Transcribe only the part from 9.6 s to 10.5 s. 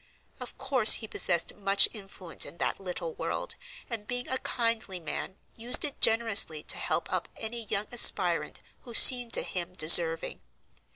deserving.